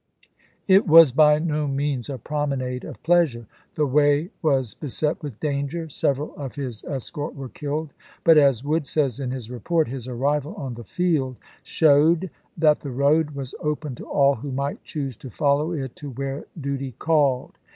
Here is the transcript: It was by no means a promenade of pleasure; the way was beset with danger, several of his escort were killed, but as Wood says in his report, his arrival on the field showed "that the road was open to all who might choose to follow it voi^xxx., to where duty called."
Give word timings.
It 0.65 0.87
was 0.87 1.11
by 1.11 1.37
no 1.37 1.67
means 1.67 2.09
a 2.09 2.17
promenade 2.17 2.83
of 2.83 3.03
pleasure; 3.03 3.45
the 3.75 3.85
way 3.85 4.31
was 4.41 4.73
beset 4.73 5.21
with 5.21 5.39
danger, 5.39 5.89
several 5.89 6.33
of 6.37 6.55
his 6.55 6.83
escort 6.85 7.35
were 7.35 7.49
killed, 7.49 7.93
but 8.23 8.35
as 8.35 8.63
Wood 8.63 8.87
says 8.87 9.19
in 9.19 9.29
his 9.29 9.51
report, 9.51 9.87
his 9.87 10.07
arrival 10.07 10.55
on 10.55 10.73
the 10.73 10.83
field 10.83 11.35
showed 11.61 12.31
"that 12.57 12.79
the 12.79 12.89
road 12.89 13.35
was 13.35 13.53
open 13.59 13.93
to 13.93 14.05
all 14.05 14.33
who 14.33 14.51
might 14.51 14.83
choose 14.83 15.15
to 15.17 15.29
follow 15.29 15.71
it 15.71 15.91
voi^xxx., 15.91 15.95
to 15.97 16.09
where 16.09 16.45
duty 16.59 16.95
called." 16.97 17.59